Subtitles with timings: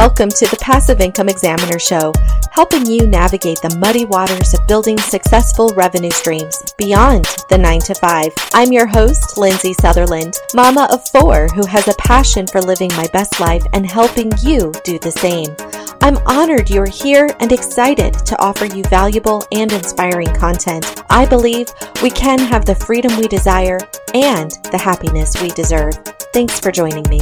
[0.00, 2.14] Welcome to the Passive Income Examiner Show,
[2.52, 7.94] helping you navigate the muddy waters of building successful revenue streams beyond the 9 to
[7.94, 8.32] 5.
[8.54, 13.08] I'm your host, Lindsay Sutherland, mama of four who has a passion for living my
[13.12, 15.54] best life and helping you do the same.
[16.00, 21.02] I'm honored you're here and excited to offer you valuable and inspiring content.
[21.10, 21.68] I believe
[22.02, 23.78] we can have the freedom we desire
[24.14, 25.92] and the happiness we deserve.
[26.32, 27.20] Thanks for joining me.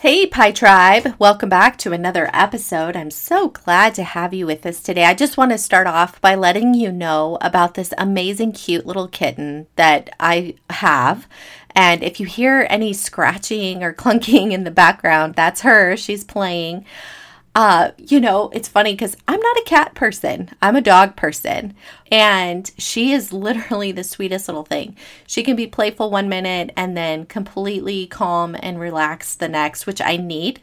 [0.00, 1.14] Hey, Pie Tribe.
[1.18, 2.96] Welcome back to another episode.
[2.96, 5.04] I'm so glad to have you with us today.
[5.04, 9.08] I just want to start off by letting you know about this amazing, cute little
[9.08, 11.28] kitten that I have.
[11.72, 15.98] And if you hear any scratching or clunking in the background, that's her.
[15.98, 16.86] She's playing
[17.54, 20.50] uh, you know, it's funny because I'm not a cat person.
[20.62, 21.74] I'm a dog person.
[22.10, 24.96] And she is literally the sweetest little thing.
[25.26, 30.00] She can be playful one minute and then completely calm and relaxed the next, which
[30.00, 30.60] I need.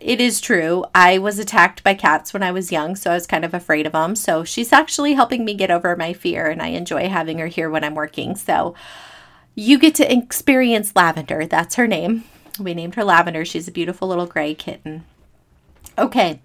[0.00, 0.84] It is true.
[0.94, 3.86] I was attacked by cats when I was young, so I was kind of afraid
[3.86, 4.14] of them.
[4.14, 7.70] So she's actually helping me get over my fear, and I enjoy having her here
[7.70, 8.36] when I'm working.
[8.36, 8.74] So
[9.54, 11.46] you get to experience Lavender.
[11.46, 12.24] That's her name.
[12.60, 13.44] We named her Lavender.
[13.44, 15.04] She's a beautiful little gray kitten.
[15.98, 16.40] Okay.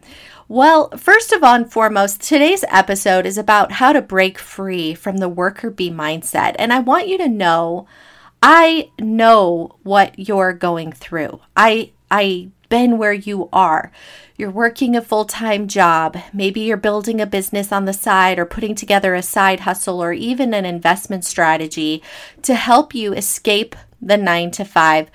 [0.47, 5.17] Well, first of all and foremost, today's episode is about how to break free from
[5.17, 6.55] the worker bee mindset.
[6.57, 7.87] And I want you to know
[8.41, 11.39] I know what you're going through.
[11.55, 13.91] I I been where you are.
[14.35, 16.17] You're working a full-time job.
[16.33, 20.11] Maybe you're building a business on the side or putting together a side hustle or
[20.11, 22.01] even an investment strategy
[22.41, 25.11] to help you escape the 9 to 5.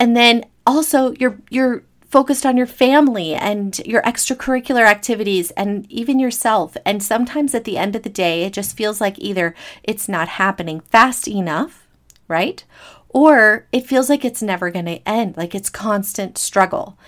[0.00, 1.84] And then also you're you're
[2.16, 6.74] focused on your family and your extracurricular activities and even yourself.
[6.82, 10.26] And sometimes at the end of the day, it just feels like either it's not
[10.28, 11.86] happening fast enough,
[12.26, 12.64] right?
[13.10, 16.98] Or it feels like it's never going to end, like it's constant struggle.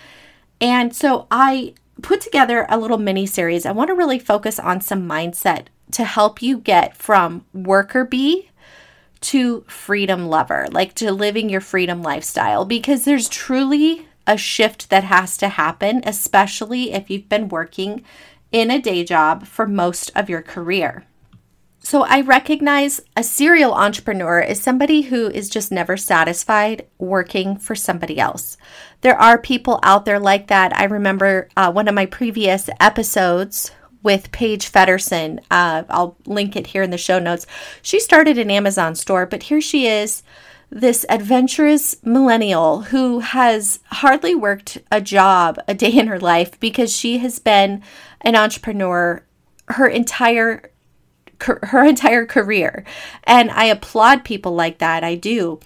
[0.61, 1.73] And so I
[2.03, 3.65] put together a little mini series.
[3.65, 8.51] I want to really focus on some mindset to help you get from worker bee
[9.21, 15.03] to freedom lover, like to living your freedom lifestyle, because there's truly a shift that
[15.03, 18.03] has to happen, especially if you've been working
[18.51, 21.03] in a day job for most of your career.
[21.81, 27.73] So, I recognize a serial entrepreneur is somebody who is just never satisfied working for
[27.73, 28.57] somebody else.
[29.01, 30.75] There are people out there like that.
[30.75, 33.71] I remember uh, one of my previous episodes
[34.03, 35.39] with Paige Fedderson.
[35.49, 37.47] Uh, I'll link it here in the show notes.
[37.81, 40.21] She started an Amazon store, but here she is
[40.71, 46.95] this adventurous millennial who has hardly worked a job a day in her life because
[46.95, 47.81] she has been
[48.21, 49.23] an entrepreneur
[49.69, 50.71] her entire
[51.41, 52.83] her entire career.
[53.23, 55.03] And I applaud people like that.
[55.03, 55.59] I do.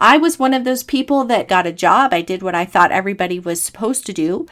[0.00, 2.14] I was one of those people that got a job.
[2.14, 4.46] I did what I thought everybody was supposed to do.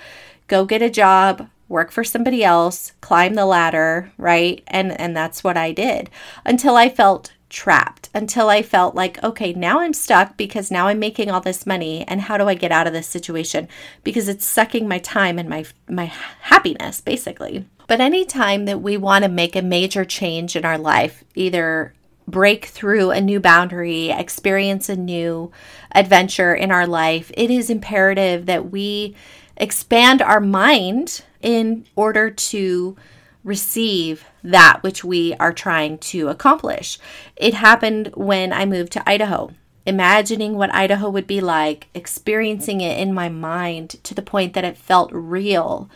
[0.48, 4.62] Go get a job, work for somebody else, climb the ladder, right?
[4.66, 6.10] And and that's what I did
[6.44, 10.98] until I felt trapped until I felt like, okay, now I'm stuck because now I'm
[10.98, 13.68] making all this money and how do I get out of this situation?
[14.04, 17.66] Because it's sucking my time and my my happiness basically.
[17.86, 21.92] But anytime that we want to make a major change in our life, either
[22.26, 25.52] break through a new boundary, experience a new
[25.92, 29.14] adventure in our life, it is imperative that we
[29.58, 32.96] expand our mind in order to
[33.46, 36.98] receive that which we are trying to accomplish.
[37.36, 39.52] It happened when I moved to Idaho.
[39.86, 44.64] Imagining what Idaho would be like, experiencing it in my mind to the point that
[44.64, 45.88] it felt real.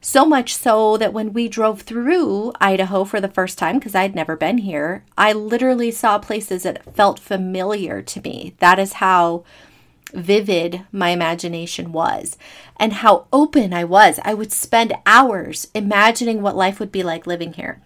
[0.00, 4.14] So much so that when we drove through Idaho for the first time, because I'd
[4.14, 8.54] never been here, I literally saw places that felt familiar to me.
[8.58, 9.44] That is how
[10.14, 12.36] vivid my imagination was
[12.76, 14.20] and how open I was.
[14.24, 17.80] I would spend hours imagining what life would be like living here.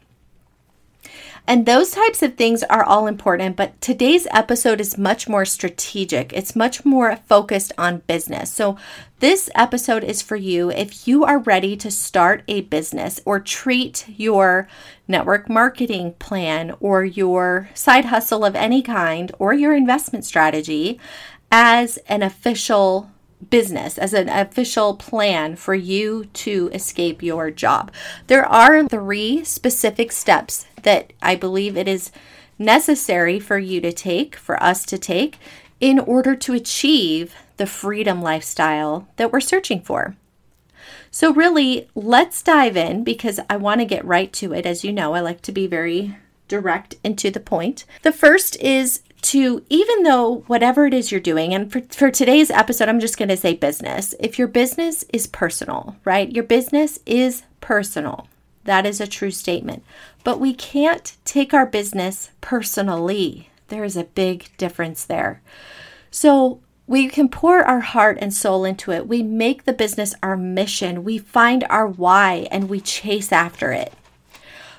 [1.46, 6.32] And those types of things are all important, but today's episode is much more strategic.
[6.32, 8.52] It's much more focused on business.
[8.52, 8.76] So,
[9.18, 14.06] this episode is for you if you are ready to start a business or treat
[14.08, 14.68] your
[15.08, 20.98] network marketing plan or your side hustle of any kind or your investment strategy
[21.50, 23.10] as an official
[23.48, 27.90] business, as an official plan for you to escape your job.
[28.26, 32.10] There are three specific steps that I believe it is
[32.58, 35.38] necessary for you to take, for us to take,
[35.80, 40.16] in order to achieve the freedom lifestyle that we're searching for.
[41.10, 44.64] So, really, let's dive in because I want to get right to it.
[44.64, 46.16] As you know, I like to be very
[46.46, 47.84] direct and to the point.
[48.02, 52.50] The first is to even though whatever it is you're doing, and for, for today's
[52.50, 54.14] episode, I'm just going to say business.
[54.20, 56.30] If your business is personal, right?
[56.30, 58.28] Your business is personal.
[58.64, 59.82] That is a true statement.
[60.24, 63.50] But we can't take our business personally.
[63.68, 65.42] There is a big difference there.
[66.10, 69.06] So we can pour our heart and soul into it.
[69.06, 71.04] We make the business our mission.
[71.04, 73.92] We find our why and we chase after it.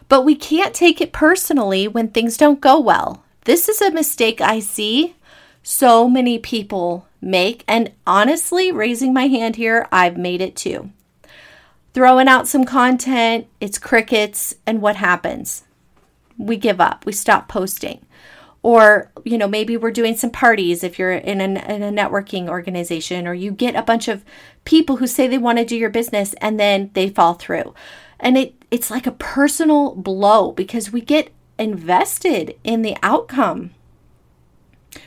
[0.09, 3.23] But we can't take it personally when things don't go well.
[3.45, 5.15] This is a mistake I see
[5.63, 7.63] so many people make.
[7.67, 10.91] And honestly, raising my hand here, I've made it too.
[11.93, 15.63] Throwing out some content, it's crickets, and what happens?
[16.37, 18.05] We give up, we stop posting
[18.63, 22.47] or you know maybe we're doing some parties if you're in a, in a networking
[22.47, 24.23] organization or you get a bunch of
[24.65, 27.73] people who say they want to do your business and then they fall through
[28.19, 33.71] and it it's like a personal blow because we get invested in the outcome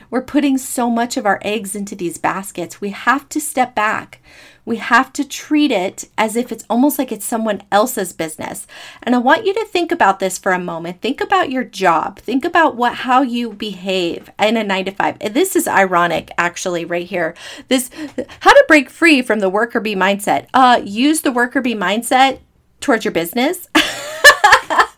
[0.09, 2.81] we're putting so much of our eggs into these baskets.
[2.81, 4.21] We have to step back.
[4.63, 8.65] We have to treat it as if it's almost like it's someone else's business.
[9.03, 11.01] And I want you to think about this for a moment.
[11.01, 12.17] Think about your job.
[12.19, 15.17] Think about what how you behave in a 9 to 5.
[15.21, 17.35] And this is ironic actually right here.
[17.67, 17.91] This
[18.39, 20.47] how to break free from the worker bee mindset.
[20.53, 22.39] Uh use the worker bee mindset
[22.79, 23.67] towards your business.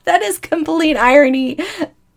[0.08, 1.60] that is complete irony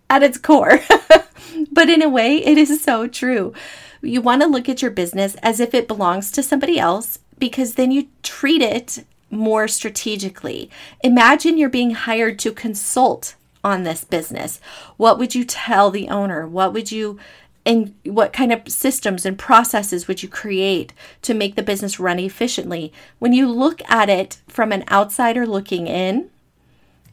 [0.09, 0.81] at its core.
[1.73, 3.53] but in a way, it is so true.
[4.01, 7.75] You want to look at your business as if it belongs to somebody else because
[7.75, 10.71] then you treat it more strategically.
[11.03, 13.35] Imagine you're being hired to consult
[13.65, 14.61] on this business.
[14.97, 16.47] What would you tell the owner?
[16.47, 17.19] What would you
[17.67, 20.93] and what kind of systems and processes would you create
[21.23, 22.93] to make the business run efficiently?
[23.19, 26.31] When you look at it from an outsider looking in,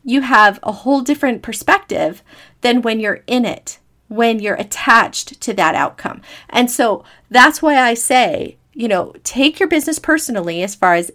[0.07, 2.23] you have a whole different perspective
[2.61, 3.77] than when you're in it
[4.07, 6.21] when you're attached to that outcome.
[6.49, 11.11] And so that's why I say, you know, take your business personally as far as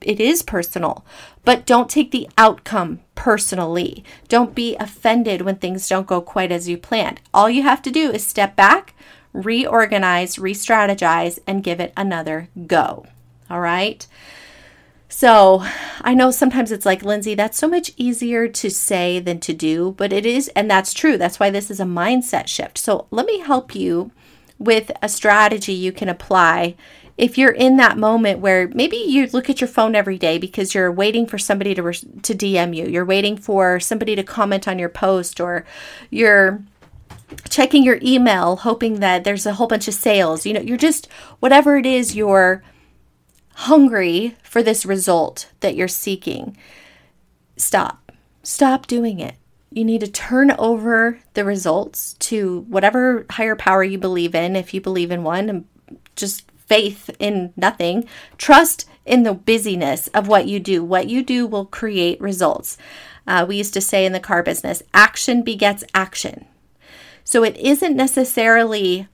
[0.00, 1.04] it is personal,
[1.44, 4.04] but don't take the outcome personally.
[4.28, 7.20] Don't be offended when things don't go quite as you planned.
[7.34, 8.94] All you have to do is step back,
[9.32, 13.06] reorganize, re strategize, and give it another go.
[13.50, 14.06] All right.
[15.08, 15.64] So
[16.00, 19.94] I know sometimes it's like, Lindsay, that's so much easier to say than to do,
[19.96, 21.16] but it is, and that's true.
[21.16, 22.78] That's why this is a mindset shift.
[22.78, 24.10] So let me help you
[24.58, 26.74] with a strategy you can apply
[27.18, 30.74] if you're in that moment where maybe you look at your phone every day because
[30.74, 34.78] you're waiting for somebody to to DM you, you're waiting for somebody to comment on
[34.78, 35.64] your post, or
[36.10, 36.62] you're
[37.48, 40.44] checking your email hoping that there's a whole bunch of sales.
[40.44, 41.10] You know, you're just
[41.40, 42.62] whatever it is you're
[43.56, 46.56] hungry for this result that you're seeking,
[47.56, 48.12] stop.
[48.42, 49.34] Stop doing it.
[49.70, 54.56] You need to turn over the results to whatever higher power you believe in.
[54.56, 55.64] If you believe in one, and
[56.14, 58.06] just faith in nothing.
[58.38, 60.84] Trust in the busyness of what you do.
[60.84, 62.76] What you do will create results.
[63.26, 66.46] Uh, we used to say in the car business, action begets action.
[67.24, 69.08] So it isn't necessarily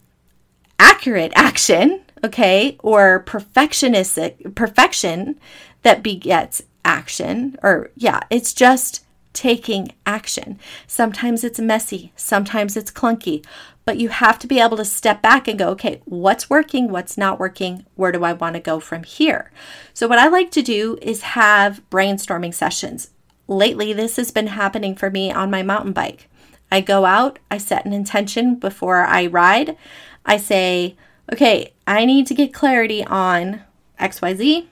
[0.79, 5.39] accurate action okay, or perfectionistic perfection
[5.83, 10.59] that begets action or yeah, it's just taking action.
[10.87, 13.45] Sometimes it's messy, sometimes it's clunky,
[13.85, 17.19] but you have to be able to step back and go, okay, what's working, what's
[17.19, 19.51] not working, where do I want to go from here?
[19.95, 23.11] So, what I like to do is have brainstorming sessions.
[23.49, 26.29] Lately, this has been happening for me on my mountain bike.
[26.71, 29.77] I go out, I set an intention before I ride.
[30.25, 30.97] I say,
[31.31, 33.63] okay, I need to get clarity on
[34.01, 34.67] XYZ.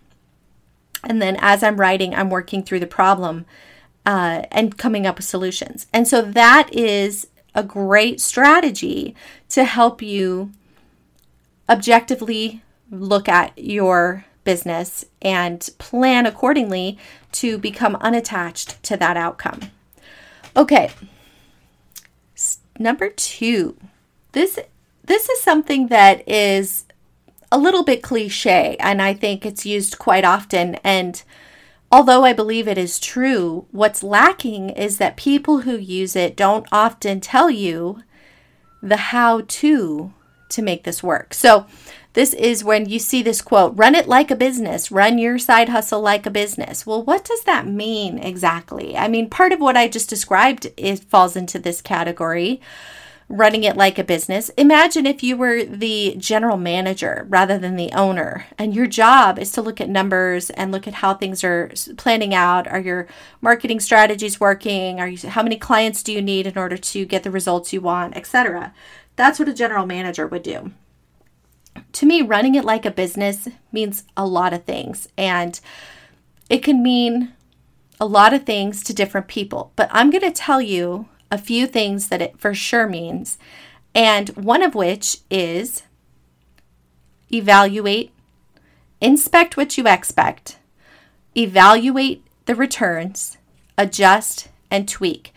[1.04, 3.46] And then as I'm writing, I'm working through the problem
[4.04, 5.86] uh, and coming up with solutions.
[5.92, 9.14] And so that is a great strategy
[9.50, 10.52] to help you
[11.68, 16.98] objectively look at your business and plan accordingly
[17.32, 19.60] to become unattached to that outcome.
[20.56, 20.90] Okay.
[22.78, 23.76] Number 2.
[24.32, 24.58] This
[25.10, 26.84] this is something that is
[27.50, 30.76] a little bit cliche, and I think it's used quite often.
[30.84, 31.20] And
[31.90, 36.64] although I believe it is true, what's lacking is that people who use it don't
[36.70, 38.04] often tell you
[38.80, 40.12] the how to
[40.50, 41.34] to make this work.
[41.34, 41.66] So,
[42.12, 45.70] this is when you see this quote run it like a business, run your side
[45.70, 46.86] hustle like a business.
[46.86, 48.96] Well, what does that mean exactly?
[48.96, 52.60] I mean, part of what I just described it falls into this category
[53.30, 54.48] running it like a business.
[54.58, 59.52] Imagine if you were the general manager rather than the owner, and your job is
[59.52, 62.66] to look at numbers and look at how things are planning out.
[62.66, 63.06] Are your
[63.40, 65.00] marketing strategies working?
[65.00, 67.80] Are you how many clients do you need in order to get the results you
[67.80, 68.74] want, etc.
[69.14, 70.72] That's what a general manager would do.
[71.92, 75.06] To me, running it like a business means a lot of things.
[75.16, 75.60] And
[76.48, 77.32] it can mean
[78.00, 79.72] a lot of things to different people.
[79.76, 83.38] But I'm going to tell you a few things that it for sure means.
[83.94, 85.82] And one of which is
[87.32, 88.12] evaluate,
[89.00, 90.58] inspect what you expect,
[91.36, 93.38] evaluate the returns,
[93.78, 95.32] adjust, and tweak.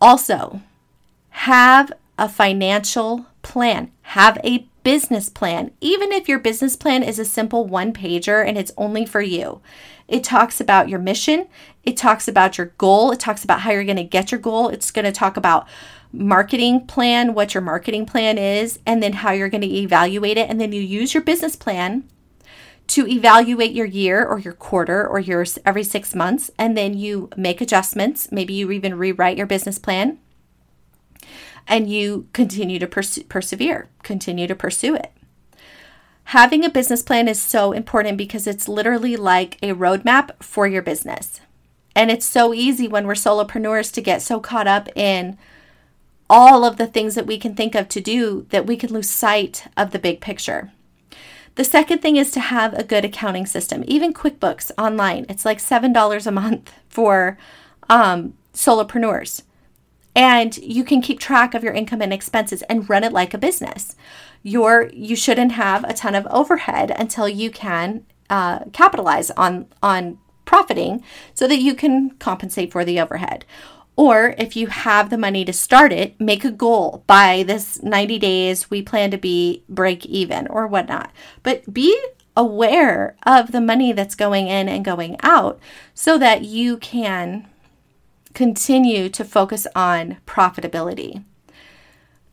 [0.00, 0.60] Also,
[1.30, 7.24] have a financial plan, have a business plan, even if your business plan is a
[7.24, 9.60] simple one pager and it's only for you.
[10.08, 11.46] It talks about your mission,
[11.84, 14.68] it talks about your goal, it talks about how you're going to get your goal,
[14.68, 15.66] it's going to talk about
[16.12, 20.50] marketing plan, what your marketing plan is, and then how you're going to evaluate it.
[20.50, 22.08] And then you use your business plan
[22.88, 26.50] to evaluate your year or your quarter or your every six months.
[26.58, 28.30] And then you make adjustments.
[28.30, 30.18] Maybe you even rewrite your business plan
[31.66, 35.12] and you continue to pers- persevere, continue to pursue it.
[36.24, 40.82] Having a business plan is so important because it's literally like a roadmap for your
[40.82, 41.40] business.
[41.94, 45.36] And it's so easy when we're solopreneurs to get so caught up in
[46.30, 49.10] all of the things that we can think of to do that we can lose
[49.10, 50.72] sight of the big picture.
[51.56, 55.26] The second thing is to have a good accounting system, even QuickBooks online.
[55.28, 57.36] It's like $7 a month for
[57.90, 59.42] um, solopreneurs.
[60.14, 63.38] And you can keep track of your income and expenses and run it like a
[63.38, 63.96] business.
[64.42, 70.18] Your you shouldn't have a ton of overhead until you can uh, capitalize on on
[70.44, 71.02] profiting
[71.34, 73.44] so that you can compensate for the overhead.
[73.94, 77.04] Or if you have the money to start it make a goal.
[77.06, 81.10] By this 90 days we plan to be break even or whatnot.
[81.42, 81.98] But be
[82.36, 85.60] aware of the money that's going in and going out
[85.94, 87.48] so that you can
[88.34, 91.24] continue to focus on profitability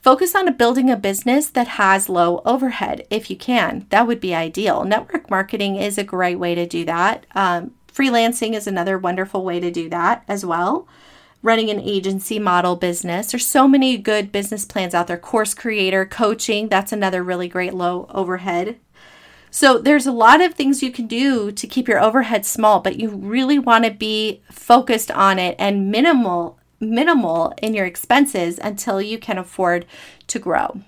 [0.01, 3.85] Focus on building a business that has low overhead if you can.
[3.89, 4.85] That would be ideal.
[4.85, 7.25] Network marketing is a great way to do that.
[7.35, 10.87] Um, freelancing is another wonderful way to do that as well.
[11.43, 13.31] Running an agency model business.
[13.31, 15.17] There's so many good business plans out there.
[15.17, 18.79] Course creator, coaching, that's another really great low overhead.
[19.51, 22.99] So there's a lot of things you can do to keep your overhead small, but
[22.99, 29.01] you really want to be focused on it and minimal minimal in your expenses until
[29.01, 29.85] you can afford
[30.27, 30.81] to grow.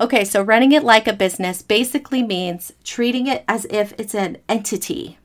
[0.00, 4.38] Okay, so running it like a business basically means treating it as if it's an
[4.48, 5.18] entity.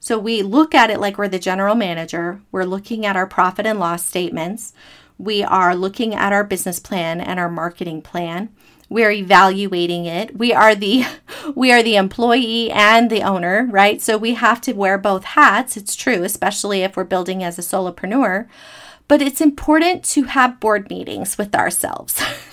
[0.00, 3.66] So we look at it like we're the general manager, we're looking at our profit
[3.66, 4.72] and loss statements,
[5.18, 8.50] we are looking at our business plan and our marketing plan,
[8.88, 10.36] we're evaluating it.
[10.36, 11.04] We are the
[11.54, 14.00] we are the employee and the owner right?
[14.02, 15.76] So we have to wear both hats.
[15.76, 18.48] It's true especially if we're building as a solopreneur.
[19.08, 22.22] But it's important to have board meetings with ourselves.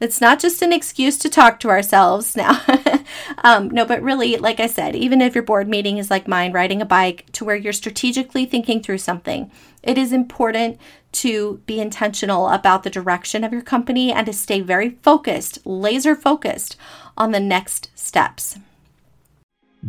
[0.00, 2.60] it's not just an excuse to talk to ourselves now.
[3.44, 6.52] um, no, but really, like I said, even if your board meeting is like mine,
[6.52, 9.50] riding a bike, to where you're strategically thinking through something,
[9.82, 10.78] it is important
[11.14, 16.14] to be intentional about the direction of your company and to stay very focused, laser
[16.14, 16.76] focused
[17.16, 18.58] on the next steps.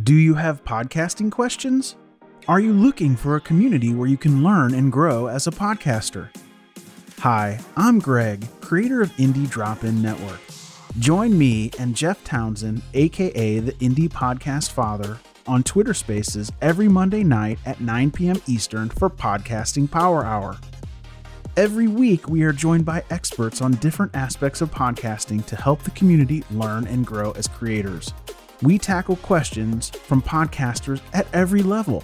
[0.03, 1.95] Do you have podcasting questions?
[2.47, 6.29] Are you looking for a community where you can learn and grow as a podcaster?
[7.19, 10.41] Hi, I'm Greg, creator of Indie Drop In Network.
[10.99, 17.23] Join me and Jeff Townsend, aka the Indie Podcast Father, on Twitter Spaces every Monday
[17.23, 18.41] night at 9 p.m.
[18.47, 20.57] Eastern for Podcasting Power Hour.
[21.57, 25.91] Every week, we are joined by experts on different aspects of podcasting to help the
[25.91, 28.13] community learn and grow as creators.
[28.61, 32.03] We tackle questions from podcasters at every level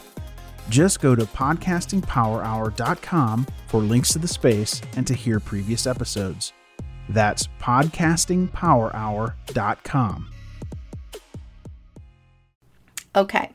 [0.69, 6.53] just go to podcastingpowerhour.com for links to the space and to hear previous episodes.
[7.09, 10.27] That's podcastingpowerhour.com.
[13.13, 13.49] Okay.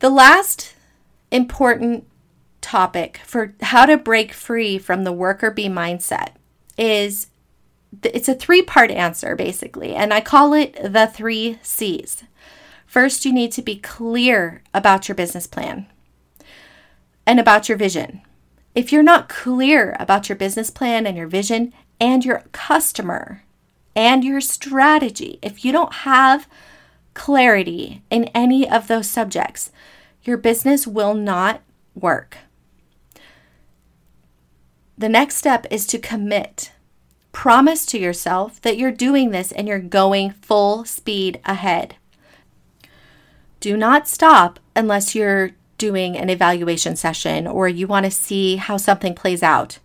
[0.00, 0.74] The last
[1.30, 2.06] important
[2.72, 6.30] topic for how to break free from the worker bee mindset
[6.78, 7.26] is
[8.02, 12.24] it's a three part answer basically, and I call it the three C's.
[12.86, 15.86] First, you need to be clear about your business plan
[17.26, 18.22] and about your vision.
[18.74, 23.42] If you're not clear about your business plan and your vision and your customer
[23.94, 26.48] and your strategy, if you don't have
[27.12, 29.70] clarity in any of those subjects,
[30.22, 31.60] your business will not
[31.94, 32.38] work.
[35.02, 36.70] The next step is to commit.
[37.32, 41.96] Promise to yourself that you're doing this and you're going full speed ahead.
[43.58, 48.76] Do not stop unless you're doing an evaluation session or you want to see how
[48.76, 49.80] something plays out.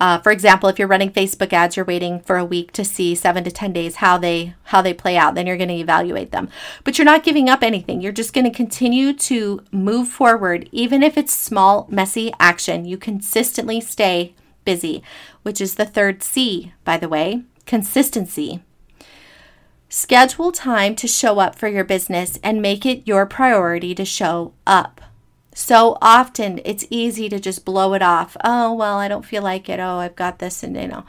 [0.00, 3.14] Uh, for example, if you're running Facebook ads, you're waiting for a week to see
[3.14, 5.36] seven to ten days how they how they play out.
[5.36, 6.48] Then you're going to evaluate them.
[6.82, 8.00] But you're not giving up anything.
[8.00, 12.84] You're just going to continue to move forward, even if it's small, messy action.
[12.84, 14.34] You consistently stay
[14.66, 15.02] busy,
[15.42, 18.60] which is the third C, by the way, consistency.
[19.88, 24.52] Schedule time to show up for your business and make it your priority to show
[24.66, 25.00] up.
[25.54, 28.36] So often it's easy to just blow it off.
[28.44, 29.80] Oh, well, I don't feel like it.
[29.80, 30.62] Oh, I've got this.
[30.62, 31.06] And, you know,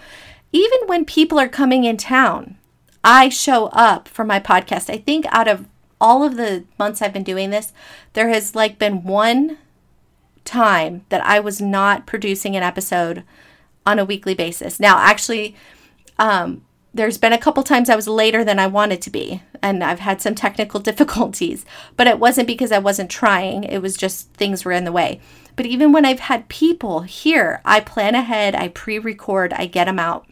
[0.54, 2.58] even when people are coming in town,
[3.04, 4.90] I show up for my podcast.
[4.90, 5.68] I think out of
[6.00, 7.74] all of the months I've been doing this,
[8.14, 9.58] there has like been one
[10.46, 13.24] time that I was not producing an episode
[13.88, 14.80] on a weekly basis.
[14.80, 15.56] Now, actually,
[16.20, 16.62] um,
[16.94, 20.00] there's been a couple times I was later than I wanted to be, and I've
[20.00, 21.66] had some technical difficulties,
[21.96, 25.22] but it wasn't because I wasn't trying, it was just things were in the way.
[25.56, 29.86] But even when I've had people here, I plan ahead, I pre record, I get
[29.86, 30.28] them out.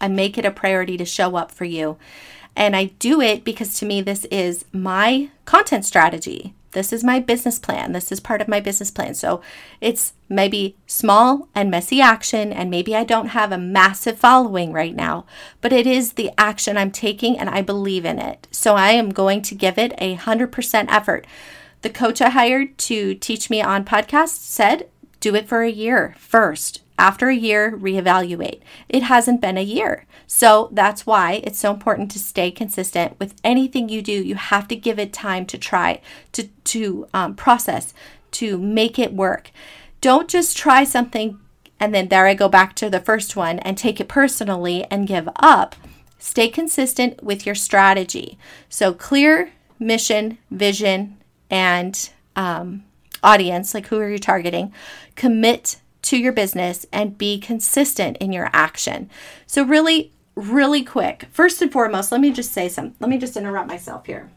[0.00, 1.98] I make it a priority to show up for you.
[2.56, 6.54] And I do it because to me, this is my content strategy.
[6.72, 7.92] This is my business plan.
[7.92, 9.14] This is part of my business plan.
[9.14, 9.40] So
[9.80, 14.94] it's maybe small and messy action, and maybe I don't have a massive following right
[14.94, 15.24] now,
[15.60, 18.46] but it is the action I'm taking and I believe in it.
[18.50, 21.26] So I am going to give it a 100% effort.
[21.82, 24.88] The coach I hired to teach me on podcasts said,
[25.20, 26.82] do it for a year first.
[26.98, 28.60] After a year, reevaluate.
[28.88, 30.04] It hasn't been a year.
[30.26, 34.12] So that's why it's so important to stay consistent with anything you do.
[34.12, 36.00] You have to give it time to try,
[36.32, 37.94] to, to um, process,
[38.32, 39.50] to make it work.
[40.00, 41.38] Don't just try something
[41.80, 45.06] and then there I go back to the first one and take it personally and
[45.06, 45.76] give up.
[46.18, 48.36] Stay consistent with your strategy.
[48.68, 51.16] So, clear mission, vision,
[51.48, 52.84] and um,
[53.22, 54.72] audience like who are you targeting?
[55.14, 59.10] Commit to your business and be consistent in your action.
[59.46, 62.96] So, really, really quick, first and foremost, let me just say something.
[63.00, 64.30] Let me just interrupt myself here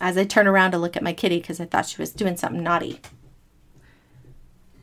[0.00, 2.36] as I turn around to look at my kitty because I thought she was doing
[2.36, 3.00] something naughty.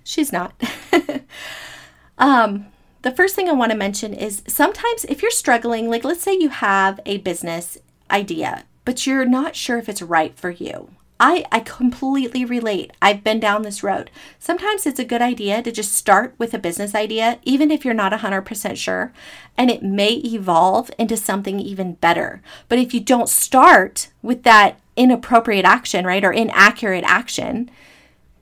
[0.04, 0.54] She's not.
[2.18, 2.68] um,
[3.02, 6.38] the first thing I want to mention is sometimes if you're struggling, like let's say
[6.38, 7.78] you have a business
[8.12, 10.90] idea, but you're not sure if it's right for you.
[11.20, 12.92] I, I completely relate.
[13.02, 14.12] I've been down this road.
[14.38, 17.94] Sometimes it's a good idea to just start with a business idea, even if you're
[17.94, 19.14] not 100% sure,
[19.58, 22.42] and it may evolve into something even better.
[22.68, 27.72] But if you don't start with that inappropriate action, right, or inaccurate action,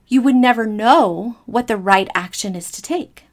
[0.08, 3.24] you would never know what the right action is to take.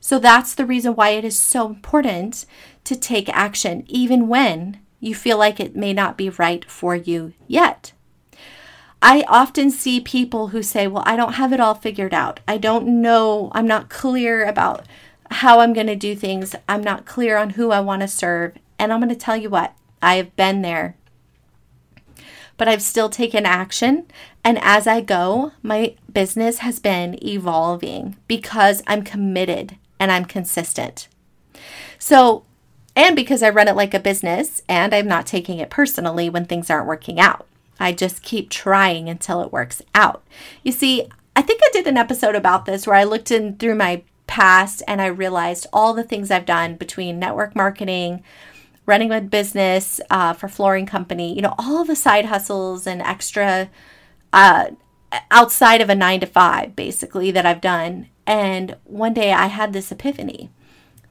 [0.00, 2.44] So that's the reason why it is so important
[2.84, 7.34] to take action, even when you feel like it may not be right for you
[7.46, 7.92] yet.
[9.02, 12.40] I often see people who say, Well, I don't have it all figured out.
[12.46, 13.50] I don't know.
[13.52, 14.84] I'm not clear about
[15.30, 16.54] how I'm going to do things.
[16.68, 18.56] I'm not clear on who I want to serve.
[18.78, 20.96] And I'm going to tell you what, I have been there.
[22.56, 24.06] But I've still taken action.
[24.44, 31.08] And as I go, my business has been evolving because I'm committed and I'm consistent.
[31.98, 32.44] So,
[32.96, 36.44] and because I run it like a business and I'm not taking it personally when
[36.44, 37.46] things aren't working out.
[37.80, 40.22] I just keep trying until it works out.
[40.62, 43.76] You see, I think I did an episode about this where I looked in through
[43.76, 48.22] my past and I realized all the things I've done between network marketing,
[48.86, 53.70] running a business uh, for flooring company, you know, all the side hustles and extra
[54.32, 54.66] uh,
[55.30, 58.08] outside of a nine to five, basically, that I've done.
[58.26, 60.50] And one day I had this epiphany.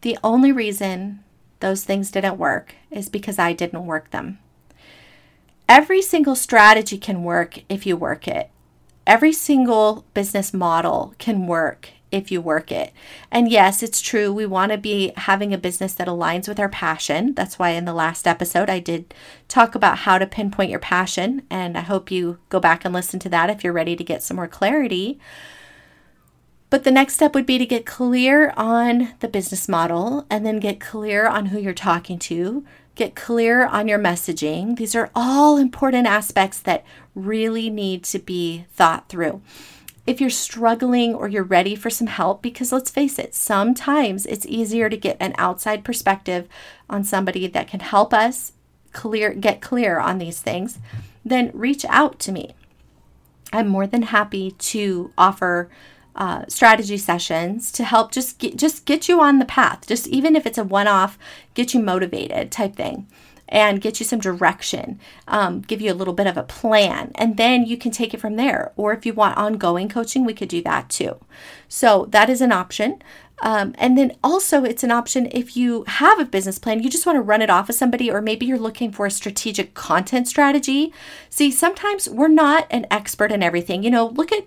[0.02, 1.24] The only reason
[1.60, 4.40] those things didn't work is because I didn't work them.
[5.70, 8.50] Every single strategy can work if you work it.
[9.06, 12.92] Every single business model can work if you work it.
[13.30, 14.34] And yes, it's true.
[14.34, 17.36] We want to be having a business that aligns with our passion.
[17.36, 19.14] That's why in the last episode, I did
[19.48, 21.44] talk about how to pinpoint your passion.
[21.52, 24.24] And I hope you go back and listen to that if you're ready to get
[24.24, 25.20] some more clarity.
[26.72, 30.60] But the next step would be to get clear on the business model and then
[30.60, 32.66] get clear on who you're talking to,
[33.00, 34.76] Get clear on your messaging.
[34.76, 36.84] These are all important aspects that
[37.16, 39.42] really need to be thought through.
[40.06, 44.46] If you're struggling or you're ready for some help, because let's face it, sometimes it's
[44.46, 46.50] easier to get an outside perspective
[46.90, 48.52] on somebody that can help us
[48.92, 50.80] clear get clear on these things,
[51.24, 52.54] then reach out to me.
[53.54, 55.70] I'm more than happy to offer
[56.20, 59.88] uh, strategy sessions to help just get, just get you on the path.
[59.88, 61.18] Just even if it's a one-off,
[61.56, 63.08] get you motivated type thing.
[63.50, 67.36] and get you some direction, um, give you a little bit of a plan, and
[67.36, 68.72] then you can take it from there.
[68.78, 71.18] Or if you want ongoing coaching, we could do that too.
[71.68, 73.02] So that is an option.
[73.42, 77.06] Um, and then also, it's an option if you have a business plan, you just
[77.06, 80.28] want to run it off of somebody, or maybe you're looking for a strategic content
[80.28, 80.94] strategy.
[81.30, 83.82] See, sometimes we're not an expert in everything.
[83.82, 84.46] You know, look at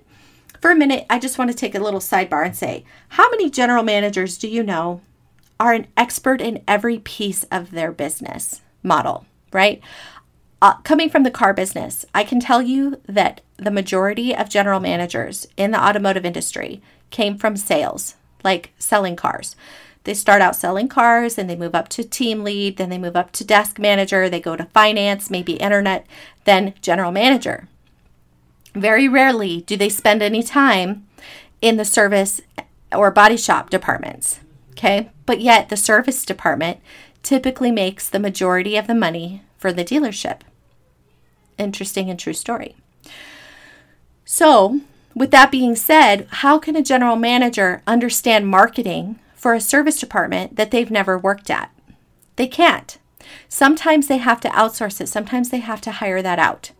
[0.62, 3.50] for a minute, I just want to take a little sidebar and say, how many
[3.50, 5.00] general managers do you know
[5.58, 9.82] are an expert in every piece of their business model, right?
[10.62, 14.78] Uh, coming from the car business, I can tell you that the majority of general
[14.78, 19.56] managers in the automotive industry came from sales, like selling cars.
[20.04, 23.16] They start out selling cars and they move up to team lead, then they move
[23.16, 26.06] up to desk manager, they go to finance, maybe internet,
[26.44, 27.68] then general manager.
[28.74, 31.06] Very rarely do they spend any time
[31.60, 32.40] in the service
[32.92, 34.40] or body shop departments.
[34.72, 35.10] Okay.
[35.26, 36.80] But yet, the service department
[37.22, 40.40] typically makes the majority of the money for the dealership.
[41.56, 42.74] Interesting and true story.
[44.24, 44.80] So,
[45.14, 50.56] with that being said, how can a general manager understand marketing for a service department
[50.56, 51.70] that they've never worked at?
[52.36, 52.98] They can't.
[53.48, 56.72] Sometimes they have to outsource it, sometimes they have to hire that out.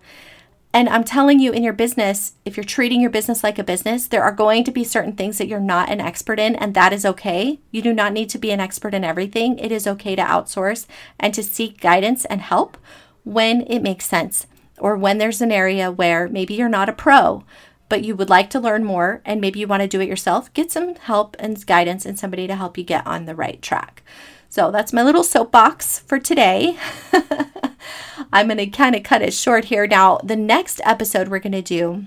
[0.74, 4.06] And I'm telling you, in your business, if you're treating your business like a business,
[4.06, 6.94] there are going to be certain things that you're not an expert in, and that
[6.94, 7.60] is okay.
[7.70, 9.58] You do not need to be an expert in everything.
[9.58, 10.86] It is okay to outsource
[11.20, 12.78] and to seek guidance and help
[13.22, 14.46] when it makes sense,
[14.78, 17.44] or when there's an area where maybe you're not a pro,
[17.90, 20.52] but you would like to learn more and maybe you want to do it yourself.
[20.54, 24.02] Get some help and guidance and somebody to help you get on the right track.
[24.52, 26.76] So that's my little soapbox for today.
[28.34, 29.86] I'm going to kind of cut it short here.
[29.86, 32.04] Now, the next episode we're going to do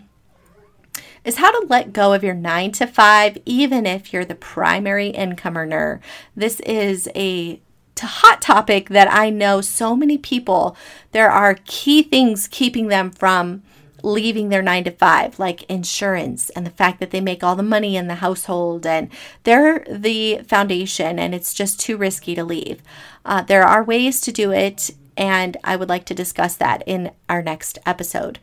[1.23, 5.07] is how to let go of your nine to five, even if you're the primary
[5.07, 6.01] income earner.
[6.35, 7.59] This is a
[7.99, 10.77] hot topic that I know so many people,
[11.13, 13.63] there are key things keeping them from
[14.03, 17.63] leaving their nine to five, like insurance and the fact that they make all the
[17.63, 19.09] money in the household and
[19.43, 22.81] they're the foundation and it's just too risky to leave.
[23.25, 27.11] Uh, there are ways to do it and I would like to discuss that in
[27.29, 28.39] our next episode.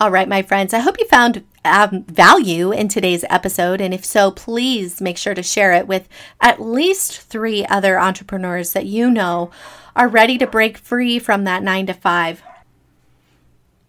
[0.00, 3.80] All right, my friends, I hope you found um, value in today's episode.
[3.80, 6.08] And if so, please make sure to share it with
[6.40, 9.50] at least three other entrepreneurs that you know
[9.94, 12.42] are ready to break free from that nine to five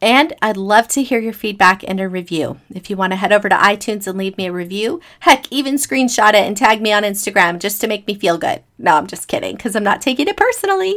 [0.06, 2.60] and I'd love to hear your feedback and a review.
[2.70, 5.78] If you want to head over to iTunes and leave me a review, heck, even
[5.78, 8.62] screenshot it and tag me on Instagram just to make me feel good.
[8.78, 10.96] No, I'm just kidding because I'm not taking it personally.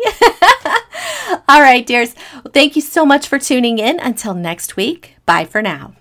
[1.49, 2.15] All right, dears.
[2.35, 3.99] Well, thank you so much for tuning in.
[3.99, 5.95] Until next week, bye for now.